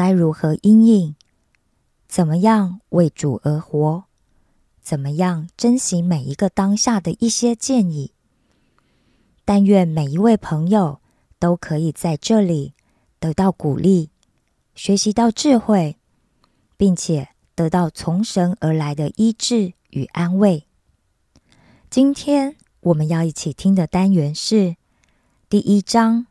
[0.00, 1.14] 该如何应应？
[2.08, 4.04] 怎么样为主而活？
[4.80, 8.14] 怎么样珍惜每一个当下的一些建议？
[9.44, 11.02] 但愿每一位朋友
[11.38, 12.72] 都可以在这里
[13.18, 14.08] 得到鼓励，
[14.74, 15.98] 学习到智慧，
[16.78, 20.64] 并且得到从神而来的医治与安慰。
[21.90, 24.76] 今天我们要一起听的单元是
[25.50, 26.26] 第一章：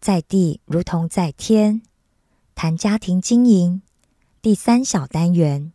[0.00, 1.82] 在地如同在天。
[2.54, 3.82] 谈家庭经营
[4.40, 5.72] 第三小单元，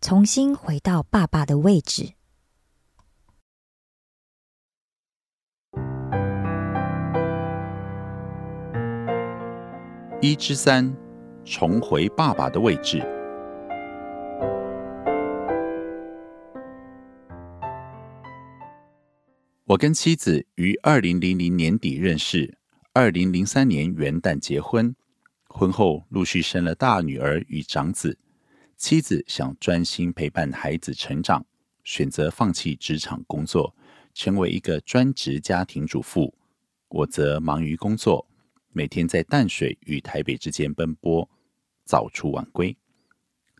[0.00, 2.12] 重新回到爸爸的位置。
[10.22, 10.96] 一之三，
[11.44, 13.02] 重回爸爸的位置。
[19.64, 22.56] 我跟妻子于二零零零年底认识，
[22.92, 24.94] 二零零三年元旦结婚。
[25.58, 28.18] 婚后陆续生了大女儿与长子，
[28.76, 31.46] 妻子想专心陪伴孩子成长，
[31.82, 33.74] 选择放弃职场工作，
[34.12, 36.34] 成为一个专职家庭主妇。
[36.88, 38.28] 我则忙于工作，
[38.74, 41.26] 每天在淡水与台北之间奔波，
[41.86, 42.76] 早出晚归。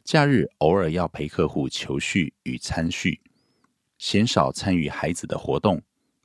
[0.04, 3.18] 假日偶尔要陪客户求序与参叙，
[3.96, 5.80] 鲜少参与孩子的活动。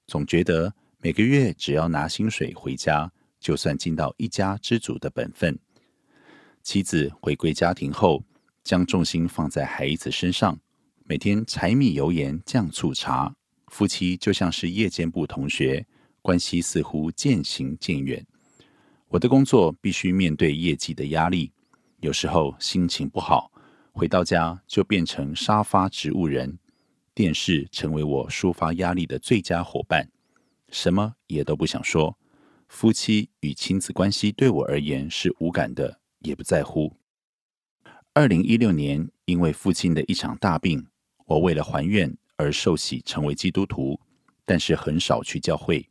[0.06, 3.10] 总觉得每个月只要拿薪水回家。
[3.42, 5.58] 就算尽到一家之主的本分，
[6.62, 8.24] 妻子回归家庭后，
[8.64, 10.58] 将重心放在孩子身上，
[11.06, 13.36] 每天柴米油盐酱醋茶，
[13.68, 15.84] 夫妻就像是夜间部同学，
[16.22, 18.24] 关系似乎渐行渐远。
[19.08, 21.52] 我的工作必须面对业绩的压力，
[22.00, 23.52] 有时候心情不好，
[23.92, 26.60] 回到家就变成沙发植物人，
[27.16, 30.08] 电视成为我抒发压力的最佳伙伴，
[30.70, 32.16] 什么也都不想说。
[32.72, 36.96] 夫妻与亲子关系对我而言是无感的，也不在乎。
[38.14, 40.88] 二零一六年，因为父亲的一场大病，
[41.26, 44.00] 我为了还愿而受洗成为基督徒，
[44.46, 45.88] 但是很少去教会，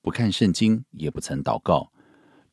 [0.00, 1.92] 不看圣经，也不曾祷告。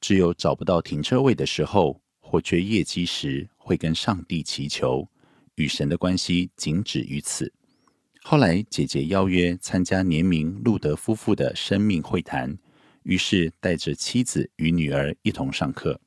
[0.02, 5.08] 只有找不到停车位的时候，或缺业绩时，会跟上帝祈求，
[5.56, 7.54] 与神的关系仅止于此。
[8.24, 12.58] 后来，姐姐邀约参加年明路德夫妇的生命会谈。
[13.08, 15.98] 于是带着妻子与女儿一同上课。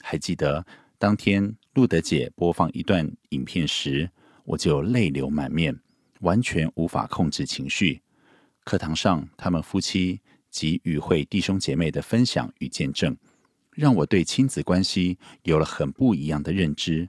[0.00, 0.64] 还记得
[0.96, 4.08] 当天路德姐播放一段影片时，
[4.44, 5.76] 我就泪流满面，
[6.20, 8.00] 完全无法控制情绪。
[8.62, 10.20] 课堂上他们夫妻
[10.50, 13.16] 及与会弟兄姐妹的分享与见证，
[13.72, 17.08] 让我对亲子关系有了很不一样的认知。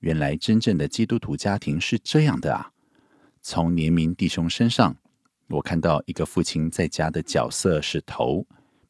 [0.00, 2.72] 原来真正的基督徒家庭是这样的啊！
[3.40, 4.96] 从年明弟兄身上。
[5.50, 8.46] 我看到一个父亲在家的角色是头，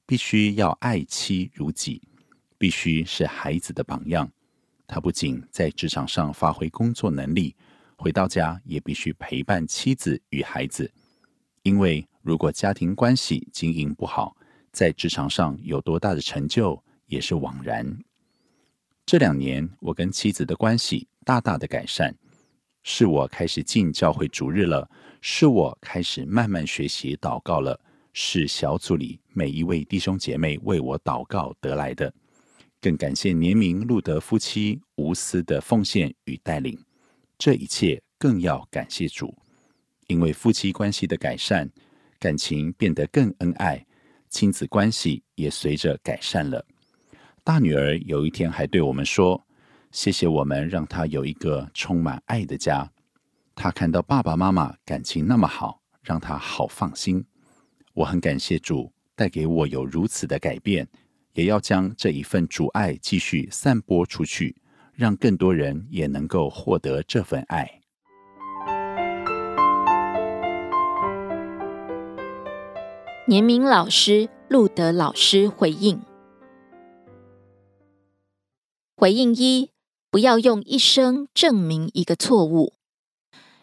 [0.09, 2.01] 必须要爱妻如己，
[2.57, 4.33] 必须是孩子的榜样。
[4.87, 7.55] 他不仅在职场上发挥工作能力，
[7.95, 10.91] 回到家也必须陪伴妻子与孩子。
[11.63, 14.35] 因为如果家庭关系经营不好，
[14.73, 17.99] 在职场上有多大的成就也是枉然。
[19.05, 22.17] 这两年，我跟妻子的关系大大的改善，
[22.83, 24.91] 是我开始进教会主日了。
[25.21, 27.79] 是我开始慢慢学习祷告了，
[28.21, 32.13] 是小组里每一位弟兄姐妹为我祷告得来的。
[32.81, 36.77] 更感谢年明路德夫妻无私的奉献与带领。
[37.39, 39.33] 这一切更要感谢主，
[40.09, 41.71] 因为夫妻关系的改善，
[42.19, 43.87] 感情变得更恩爱，
[44.29, 46.67] 亲子关系也随着改善了。
[47.45, 49.41] 大女儿有一天还对我们说
[49.93, 52.91] ：“谢谢我们，让她有一个充满爱的家。
[53.55, 57.25] 她看到爸爸妈妈感情那么好，让她好放心。
[57.99, 60.87] 我很感谢主带给我有如此的改变，
[61.33, 64.55] 也要将这一份主爱继续散播出去。”
[64.95, 67.81] 让更多人也能够获得这份爱。
[73.29, 76.01] 年明老师、路德老师回应：
[78.97, 79.71] 回应一，
[80.11, 82.75] 不要用一生证明一个错误。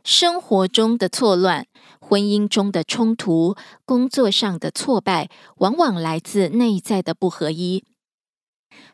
[0.06, 1.68] 生活中的错乱、
[2.08, 7.84] 婚姻中的冲突、工作上的挫败，往往来自内在的不合一。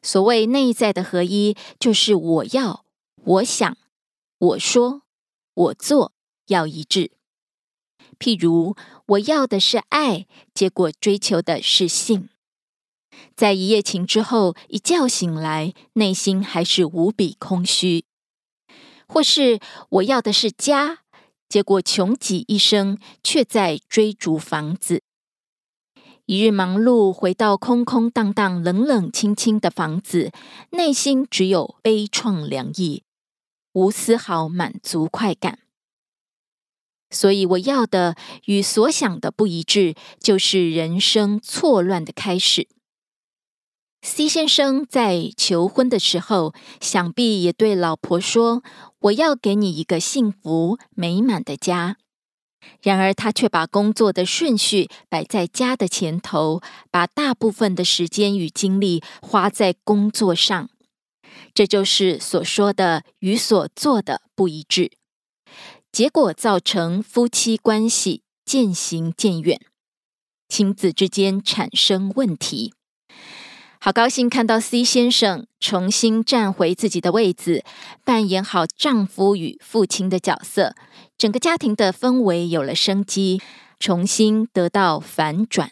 [0.01, 2.85] 所谓内在的合一，就是我要、
[3.21, 3.77] 我想、
[4.37, 5.01] 我说、
[5.53, 6.13] 我做
[6.47, 7.11] 要一致。
[8.17, 8.77] 譬如
[9.07, 12.29] 我要的是爱，结果追求的是性，
[13.35, 18.05] 在一夜情之后，一觉醒来，内心还是无比空虚；
[19.05, 19.59] 或是
[19.89, 20.99] 我要的是家，
[21.51, 25.03] 结果穷极一生，却在追逐房子。
[26.25, 30.31] 一日忙碌，回到空空荡荡、冷冷清清的房子，
[30.69, 33.03] 内心只有悲怆凉意，
[33.74, 35.59] 无丝毫满足快感。
[37.09, 38.15] 所以我要的
[38.45, 42.69] 与所想的不一致，就是人生错乱的开始。
[44.04, 48.63] C 先生在求婚的时候，想必也对老婆说
[49.01, 51.98] ：“我要给你一个幸福美满的家。”
[52.83, 56.62] 然而，他却把工作的顺序摆在家的前头，
[56.92, 60.69] 把大部分的时间与精力花在工作上。
[61.56, 64.92] 这就是所说的与所做的不一致，
[65.92, 69.59] 结果造成夫妻关系渐行渐远，
[70.47, 72.74] 亲子之间产生问题。
[73.83, 77.63] 好高兴看到 C 先生重新站回自己的位子，
[78.06, 80.75] 扮演好丈夫与父亲的角色，
[81.18, 83.42] 整个家庭的氛围有了生机，
[83.80, 85.72] 重新得到反转。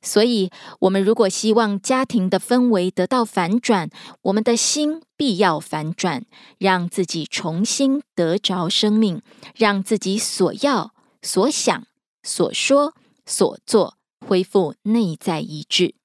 [0.00, 3.90] 所以，我们如果希望家庭的氛围得到反转，
[4.22, 6.24] 我们的心必要反转，
[6.56, 9.20] 让自己重新得着生命，
[9.54, 11.86] 让自己所要、所想、
[12.22, 12.94] 所说、
[13.26, 15.99] 所做恢复内在一致。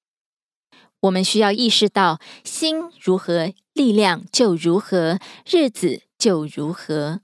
[1.06, 7.22] 我们需要意识到，心如何，力量就如何，日子就如何。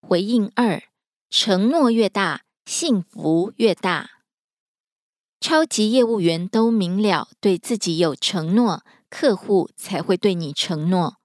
[0.00, 0.82] 回应二：
[1.28, 4.10] 承诺越大，幸福越大。
[5.40, 11.19] 超级业务员都明了，对自己有承诺，客户才会对你承诺。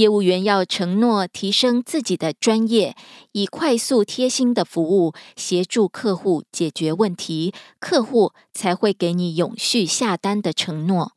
[0.00, 2.96] 业务员要承诺提升自己的专业，
[3.32, 11.12] 以快速贴心的服务协助客户解决问题，客户才会给你永续下单的承诺。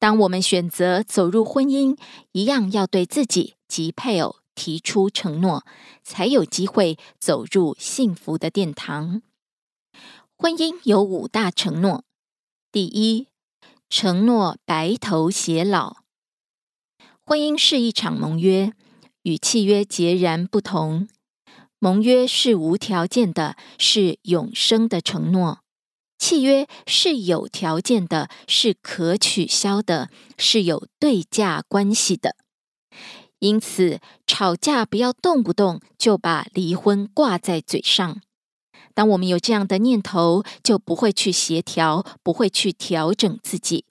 [0.00, 1.96] 当我们选择走入婚姻，
[2.32, 5.64] 一样要对自己及配偶提出承诺，
[6.02, 9.22] 才有机会走入幸福的殿堂。
[10.36, 12.02] 婚姻有五大承诺：
[12.72, 13.28] 第一，
[13.88, 16.05] 承诺白头偕老。
[17.28, 18.72] 婚姻是一场盟约，
[19.24, 21.08] 与契约截然不同。
[21.80, 25.56] 盟约是无条件的，是永生的承诺；
[26.20, 32.36] 契约是有条件的，是可取消的，是有对价关系的。
[33.40, 38.20] 因此，吵架不要动不动就把离婚挂在嘴上。
[38.94, 43.84] 当我们有这样的念头，就不会去协调，不会去调整自己。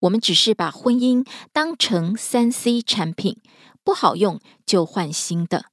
[0.00, 3.40] 我们只是把婚姻当成三 C 产品，
[3.82, 5.66] 不好用就换新的。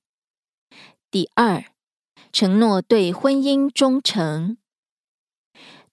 [1.11, 1.65] 第二，
[2.31, 4.57] 承诺对婚姻忠诚。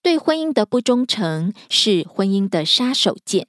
[0.03, 3.47] 对婚姻的不忠诚是婚姻的杀手锏，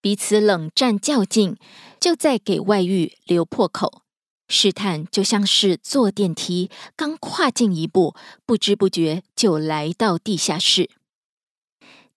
[0.00, 1.56] 彼此冷战较劲，
[2.00, 4.02] 就在给外遇留破口。
[4.48, 8.14] 试探就像是坐电梯，刚跨进一步，
[8.46, 10.88] 不知不觉就来到地下室。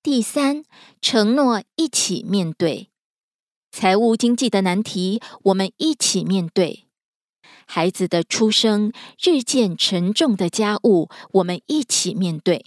[0.01, 0.63] 第三，
[1.01, 2.89] 承诺一起面对
[3.69, 6.87] 财务经济的难题，我们一起面对
[7.67, 12.65] 孩子的出生，日渐沉重的家务，我们一起面对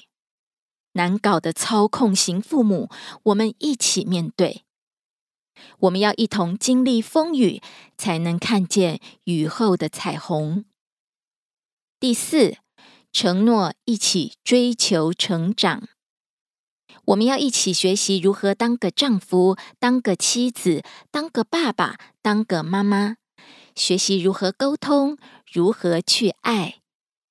[0.93, 2.91] 难搞的操控型父母，
[3.23, 4.65] 我们一起面对。
[5.79, 7.63] 我们要一同经历风雨，
[7.97, 10.67] 才能看见雨后的彩虹。
[11.99, 12.59] 第四，
[13.11, 15.89] 承诺一起追求成长。
[17.07, 23.17] 我们要一起学习如何当个丈夫、当个妻子、当个爸爸、当个妈妈，
[23.75, 25.19] 学习如何沟通，
[25.51, 26.81] 如何去爱，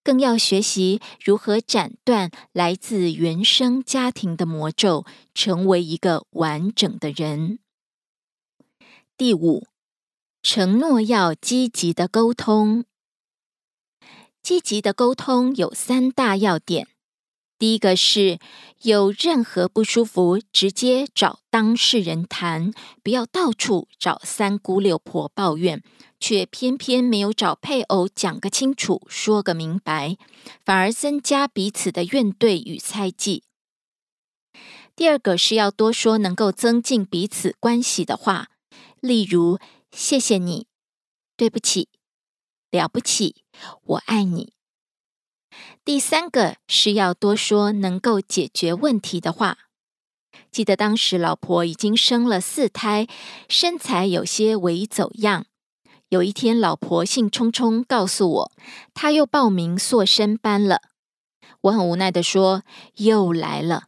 [0.03, 7.59] 更要学习如何斩断来自原生家庭的魔咒，成为一个完整的人。
[9.15, 9.67] 第五，
[10.43, 12.83] 承诺要积极的沟通。
[14.41, 16.87] 积极的沟通有三大要点。
[17.61, 18.39] 第一个是
[18.81, 25.83] 有任何不舒服，直接找当事人谈，不要到处找三姑六婆抱怨，
[26.19, 30.17] 却偏偏没有找配偶讲个清楚，说个明白，
[30.65, 33.43] 反而增加彼此的怨怼与猜忌。
[34.95, 38.47] 第二个是要多说能够增进彼此关系的话，
[38.99, 39.59] 例如
[39.91, 40.65] 谢谢你、
[41.37, 41.89] 对不起、
[42.71, 43.43] 了不起、
[43.83, 44.53] 我爱你。
[45.83, 49.57] 第三个是要多说能够解决问题的话。
[50.51, 53.07] 记得当时老婆已经生了四胎，
[53.49, 55.45] 身材有些微走样。
[56.09, 58.51] 有一天，老婆兴冲冲告诉我，
[58.93, 60.81] 她又报名塑身班了。
[61.61, 62.61] 我很无奈的说
[62.97, 63.85] ：“又来了。”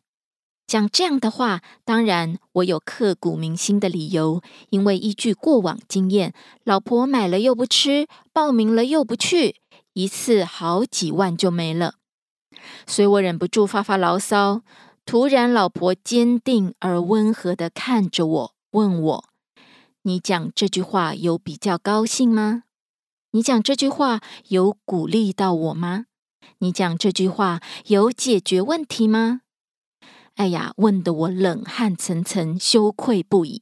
[0.65, 6.33] 讲这样的话，当然我有刻骨铭心的理由，因为依据过往经验，
[6.63, 9.57] 老婆买了又不吃，报名了又不去。
[9.93, 11.95] 一次好几万就没了，
[12.85, 14.61] 所以我忍不住发发牢骚。
[15.05, 19.25] 突然，老婆坚定而温和的看着我，问我
[20.03, 22.63] ：“你讲这句话有比较高兴吗？
[23.31, 26.05] 你讲这句话有鼓励到我吗？
[26.59, 29.41] 你讲这句话有解决问题吗？”
[30.35, 33.61] 哎呀，问得我冷汗涔涔，羞愧不已，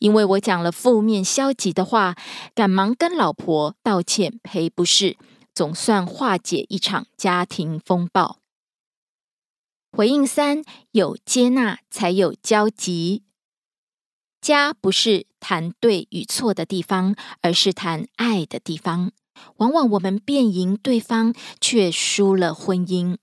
[0.00, 2.16] 因为我讲了负面消极的话，
[2.54, 5.16] 赶忙跟老婆道歉赔不是。
[5.54, 8.38] 总算化解一场家庭风暴。
[9.92, 13.24] 回应三：有接纳才有交集。
[14.40, 19.12] 家不是谈对与错的地方，而是谈爱的地方。
[19.56, 23.18] 往往我们辩赢对方，却输了婚姻。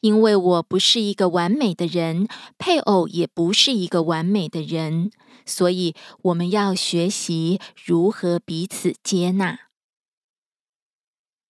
[0.00, 2.26] 因为我不是一个完美的人，
[2.58, 5.12] 配偶也不是一个完美的人，
[5.46, 9.69] 所以我们要学习如何彼此接纳。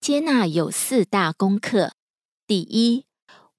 [0.01, 1.93] 接纳有四大功课。
[2.47, 3.05] 第一，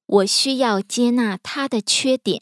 [0.08, 2.42] 我需要接纳他的缺点。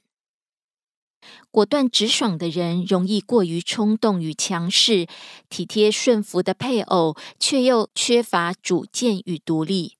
[1.51, 5.05] 果断直爽的人容易过于冲动与强势，
[5.49, 9.97] 体贴顺服的配偶却又缺乏主见与独立。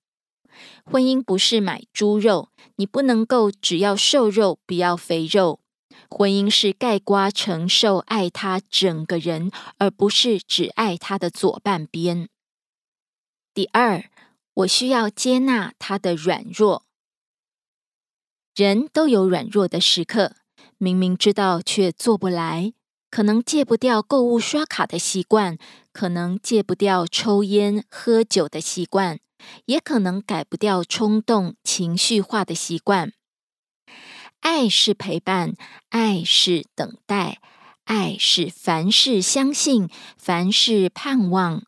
[0.85, 5.59] 婚姻不是买猪肉，你不能够只要瘦肉不要肥肉。
[6.09, 12.29] 婚姻是盖瓜承受爱他整个人，而不是只爱他的左半边。
[13.59, 14.09] 第二，
[14.53, 16.85] 我需要接纳他的软弱。
[18.55, 20.37] 人都有软弱的时刻，
[20.77, 22.71] 明明知道却做不来，
[23.11, 25.57] 可能戒不掉购物刷卡的习惯，
[25.91, 29.19] 可能戒不掉抽烟喝酒的习惯，
[29.65, 33.11] 也可能改不掉冲动情绪化的习惯。
[34.39, 35.55] 爱是陪伴，
[35.89, 37.41] 爱是等待，
[37.83, 41.65] 爱是凡事相信，凡事盼望。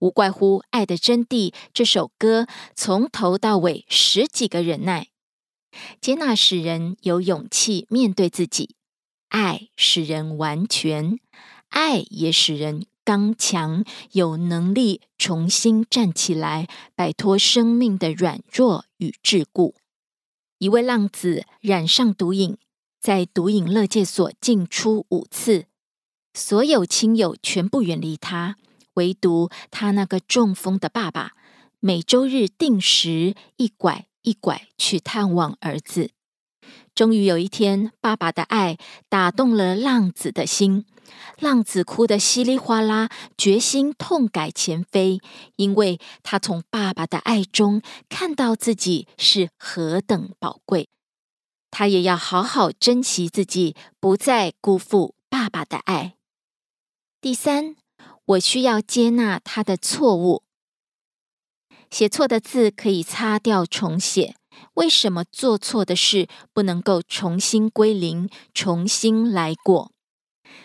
[0.00, 5.08] 无怪乎《爱的真谛》这首歌从头到尾十几个忍耐，
[6.00, 8.76] 接纳使人有勇气面对自己，
[9.28, 11.18] 爱使人完全，
[11.68, 19.74] 爱也使人刚强，有能力重新站起来，摆脱生命的软弱与桎梏。
[20.58, 22.56] 一位浪子染上毒瘾，
[23.00, 25.66] 在毒瘾乐界所进出五次，
[26.34, 28.56] 所有亲友全部远离他。
[28.98, 31.34] 唯独他那个中风的爸爸，
[31.78, 36.10] 每周日定时一拐一拐去探望儿子。
[36.96, 38.76] 终于有一天，爸爸的爱
[39.08, 40.84] 打动了浪子的心，
[41.38, 45.20] 浪子哭得稀里哗啦，决心痛改前非，
[45.54, 50.88] 因为他从爸爸的爱中看到自己是何等宝贵，
[51.70, 56.16] 他也要好好珍惜自己，不再辜负爸爸的爱。
[57.20, 57.76] 第三。
[58.28, 60.42] 我需要接纳他的错误，
[61.90, 64.34] 写错的字可以擦掉重写。
[64.74, 69.92] 为什么做错的事不能够重新归零、重新来过？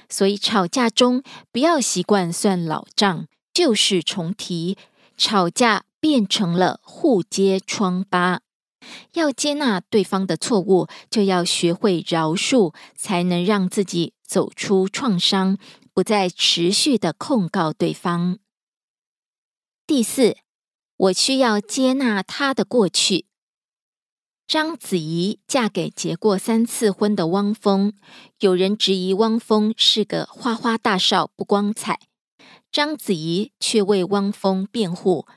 [0.10, 4.78] 所以吵架中不要习惯算老账，旧事重提，
[5.16, 8.42] 吵架变成了互揭疮疤。
[9.14, 15.58] 要接纳对方的错误，就要学会饶恕，才能让自己走出创伤。
[15.94, 18.40] 不再持续的控告对方。
[19.86, 20.38] 第四，
[20.98, 23.28] 我需要接纳他的过去。
[24.48, 27.94] 章子怡嫁给结过三次婚的汪峰，
[28.40, 32.00] 有人质疑汪峰是个花花大少，不光彩。
[32.72, 35.28] 章子怡却为汪峰辩护：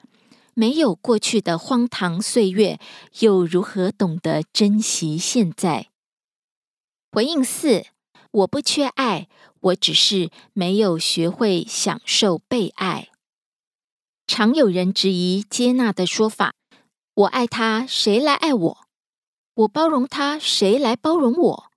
[0.54, 2.80] 没有过去的荒唐岁月，
[3.20, 5.90] 又如何懂得珍惜现在？
[7.12, 7.86] 回应四：
[8.30, 9.28] 我不缺爱，
[9.66, 13.08] 我只是没有学会享受被爱。
[14.26, 16.54] 常有人质疑接纳的说法：
[17.14, 18.78] 我爱他，谁来爱我？
[19.54, 21.70] 我包容他，谁来包容我？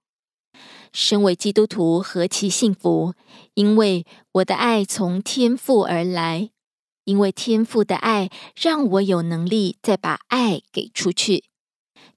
[0.92, 3.14] 身为基督徒何其幸福！
[3.54, 6.50] 因为我的爱从天父而来，
[7.06, 11.46] 因为天父的爱让我有能力再把爱给出去，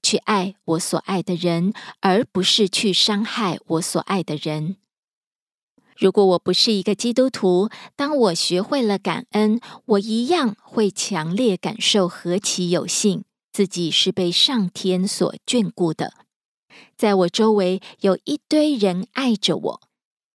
[0.01, 4.77] 去爱我所爱的人，而不是去伤害我所爱的人。
[5.97, 13.23] 如果我不是一个基督徒，当我学会了感恩，我一样会强烈感受何其有幸。
[13.51, 16.13] 自己是被上天所眷顾的，
[16.97, 19.81] 在我周围有一堆人爱着我，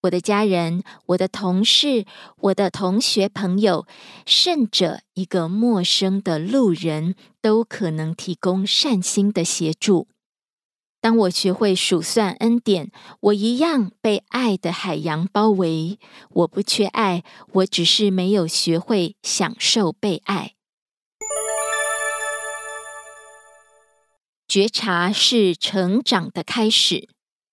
[0.02, 3.88] 我的家人、我的同事、我的同学朋友，
[4.24, 10.06] 甚至一个陌生的路人，都可能提供善心的协助。
[11.00, 12.90] 当我学会数算恩典，
[13.20, 15.98] 我一样被爱的海洋包围。
[16.30, 20.54] 我不缺爱，我只是没有学会享受被爱。
[24.48, 27.08] 觉察是成长的开始，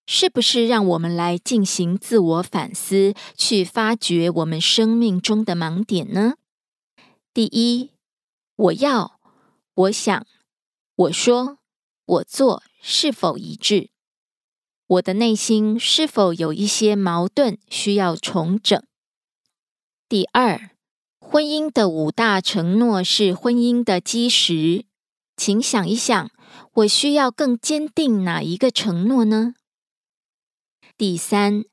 [0.08, 6.36] 是不是让我们来进行自我反思，去发掘我们生命中的盲点呢？
[7.34, 7.92] 第一，
[8.56, 9.20] 我要、
[9.76, 10.26] 我想、
[10.96, 11.60] 我说、
[12.06, 13.90] 我做是否一致？
[14.86, 18.80] 我的内心是否有一些矛盾需要重整？
[20.08, 20.70] 第二，
[21.18, 24.86] 婚姻的五大承诺是婚姻的基石，
[25.36, 26.30] 请想一想。
[26.74, 29.56] 我需要更坚定哪一个承诺呢？
[30.96, 31.66] 第三，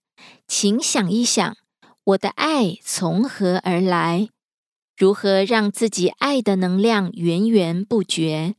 [0.48, 1.58] 请想一想，
[2.04, 4.30] 我的爱从何而来？
[4.96, 8.54] 如何让自己爱的能量源源不绝？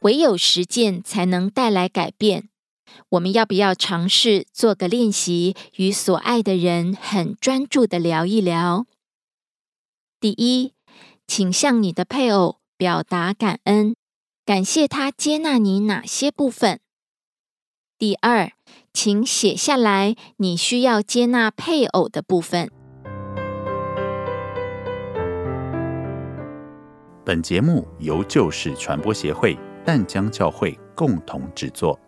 [0.00, 2.48] 唯有实践才能带来改变。
[3.10, 8.86] 我们要不要尝试做个练习，与所爱的人很专注的聊一聊？
[10.20, 10.72] 第一，
[11.26, 12.58] 请向你的配偶。
[12.78, 13.96] 表达感恩，
[14.46, 16.78] 感谢他接纳你哪些部分。
[17.98, 18.52] 第二，
[18.92, 22.70] 请写下来你需要接纳配偶的部分。
[27.24, 31.98] 本节目由旧事传播协会淡江教会共同制作。